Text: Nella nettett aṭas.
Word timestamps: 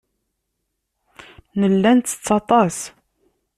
Nella 1.59 1.91
nettett 1.93 2.27
aṭas. 2.39 2.77